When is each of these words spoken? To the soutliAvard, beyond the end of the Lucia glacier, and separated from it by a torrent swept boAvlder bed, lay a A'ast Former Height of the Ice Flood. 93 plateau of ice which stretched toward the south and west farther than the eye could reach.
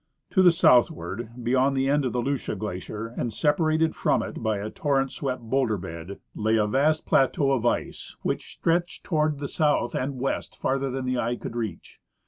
To 0.31 0.41
the 0.41 0.49
soutliAvard, 0.49 1.43
beyond 1.43 1.77
the 1.77 1.87
end 1.87 2.05
of 2.05 2.11
the 2.11 2.23
Lucia 2.23 2.55
glacier, 2.55 3.09
and 3.15 3.31
separated 3.31 3.95
from 3.95 4.23
it 4.23 4.41
by 4.41 4.57
a 4.57 4.71
torrent 4.71 5.11
swept 5.11 5.43
boAvlder 5.47 5.79
bed, 5.79 6.19
lay 6.33 6.55
a 6.57 6.65
A'ast 6.65 6.67
Former 6.67 6.67
Height 6.67 6.67
of 6.67 6.71
the 6.71 6.77
Ice 6.79 7.03
Flood. 7.03 7.03
93 7.05 7.09
plateau 7.09 7.51
of 7.51 7.65
ice 7.67 8.15
which 8.23 8.51
stretched 8.53 9.03
toward 9.03 9.37
the 9.37 9.47
south 9.47 9.93
and 9.93 10.19
west 10.19 10.57
farther 10.59 10.89
than 10.89 11.05
the 11.05 11.19
eye 11.19 11.35
could 11.35 11.55
reach. 11.55 11.99